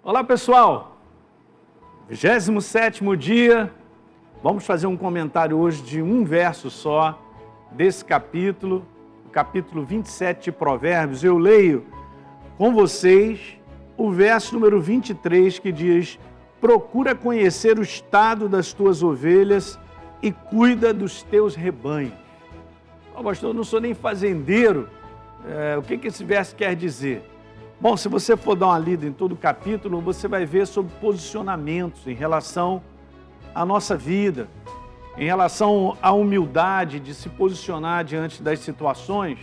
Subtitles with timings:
[0.00, 0.96] Olá pessoal,
[2.08, 3.70] 27 dia,
[4.40, 7.20] vamos fazer um comentário hoje de um verso só
[7.72, 8.86] desse capítulo,
[9.26, 11.24] o capítulo 27 de Provérbios.
[11.24, 11.84] Eu leio
[12.56, 13.58] com vocês
[13.96, 16.16] o verso número 23 que diz:
[16.60, 19.78] Procura conhecer o estado das tuas ovelhas
[20.22, 22.14] e cuida dos teus rebanhos.
[23.16, 24.88] Oh, pastor, eu não sou nem fazendeiro.
[25.44, 27.22] É, o que, que esse verso quer dizer?
[27.80, 30.92] Bom, se você for dar uma lida em todo o capítulo, você vai ver sobre
[31.00, 32.82] posicionamentos em relação
[33.54, 34.48] à nossa vida,
[35.16, 39.38] em relação à humildade de se posicionar diante das situações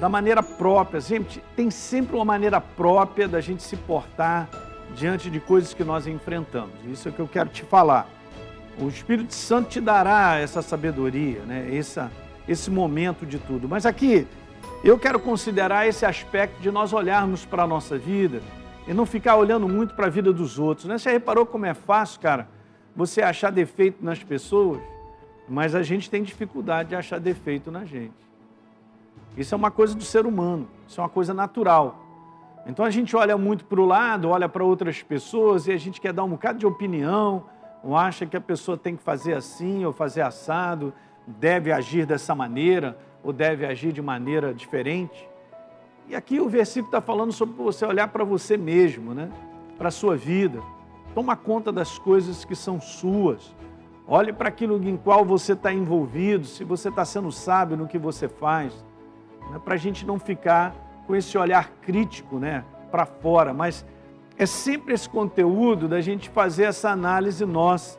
[0.00, 1.00] da maneira própria.
[1.00, 4.48] Gente, tem sempre uma maneira própria da gente se portar
[4.96, 6.74] diante de coisas que nós enfrentamos.
[6.90, 8.08] Isso é o que eu quero te falar.
[8.80, 11.68] O Espírito Santo te dará essa sabedoria, né?
[11.72, 12.10] essa,
[12.48, 13.68] esse momento de tudo.
[13.68, 14.26] Mas aqui,
[14.84, 18.42] eu quero considerar esse aspecto de nós olharmos para a nossa vida
[18.86, 20.86] e não ficar olhando muito para a vida dos outros.
[20.86, 20.98] Né?
[20.98, 22.46] Você reparou como é fácil, cara,
[22.94, 24.82] você achar defeito nas pessoas,
[25.48, 28.12] mas a gente tem dificuldade de achar defeito na gente.
[29.38, 31.98] Isso é uma coisa do ser humano, isso é uma coisa natural.
[32.66, 35.98] Então a gente olha muito para o lado, olha para outras pessoas e a gente
[35.98, 37.44] quer dar um bocado de opinião,
[37.82, 40.92] ou acha que a pessoa tem que fazer assim ou fazer assado,
[41.26, 45.28] deve agir dessa maneira ou deve agir de maneira diferente.
[46.08, 49.30] E aqui o versículo está falando sobre você olhar para você mesmo, né?
[49.78, 50.60] para a sua vida.
[51.14, 53.54] Toma conta das coisas que são suas.
[54.06, 57.98] Olhe para aquilo em qual você está envolvido, se você está sendo sábio no que
[57.98, 58.84] você faz.
[59.50, 59.58] Né?
[59.64, 60.74] Para a gente não ficar
[61.06, 62.64] com esse olhar crítico né?
[62.90, 63.84] para fora, mas
[64.36, 67.98] é sempre esse conteúdo da gente fazer essa análise nossa.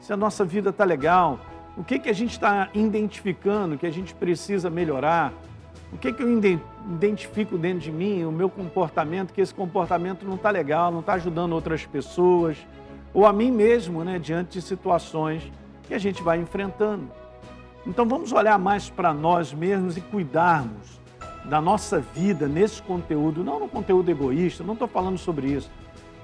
[0.00, 1.38] Se a nossa vida está legal,
[1.76, 5.32] o que, que a gente está identificando que a gente precisa melhorar?
[5.92, 6.38] O que, que eu
[6.94, 11.14] identifico dentro de mim, o meu comportamento, que esse comportamento não está legal, não está
[11.14, 12.56] ajudando outras pessoas,
[13.12, 15.50] ou a mim mesmo, né, diante de situações
[15.84, 17.10] que a gente vai enfrentando.
[17.86, 21.00] Então vamos olhar mais para nós mesmos e cuidarmos
[21.44, 25.70] da nossa vida nesse conteúdo, não no conteúdo egoísta, não estou falando sobre isso,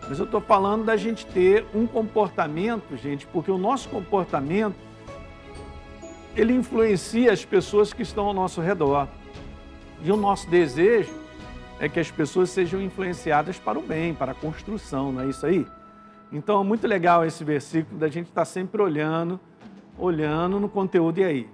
[0.08, 4.87] mas eu estou falando da gente ter um comportamento, gente, porque o nosso comportamento
[6.40, 9.08] ele influencia as pessoas que estão ao nosso redor.
[10.00, 11.12] E o nosso desejo
[11.80, 15.44] é que as pessoas sejam influenciadas para o bem, para a construção, não é isso
[15.44, 15.66] aí?
[16.32, 19.40] Então é muito legal esse versículo da gente estar tá sempre olhando,
[19.98, 21.48] olhando no conteúdo e aí.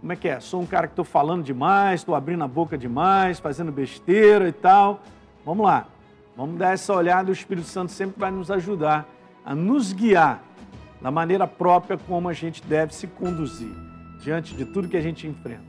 [0.00, 0.40] Como é que é?
[0.40, 4.52] Sou um cara que estou falando demais, estou abrindo a boca demais, fazendo besteira e
[4.52, 5.02] tal.
[5.44, 5.86] Vamos lá,
[6.34, 9.06] vamos dar essa olhada, o Espírito Santo sempre vai nos ajudar
[9.44, 10.42] a nos guiar
[11.02, 13.83] da maneira própria como a gente deve se conduzir
[14.24, 15.62] diante de tudo que a gente enfrenta.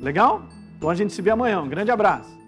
[0.00, 0.42] Legal?
[0.76, 1.60] Então a gente se vê amanhã.
[1.60, 2.41] Um grande abraço.